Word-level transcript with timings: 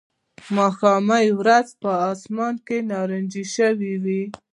د 0.37 0.39
ماښام 0.57 1.05
وریځې 1.39 1.75
په 1.81 1.91
آسمان 2.11 2.55
کې 2.65 2.77
نارنجي 2.91 3.45
شوې 3.55 3.93
وې 4.03 4.23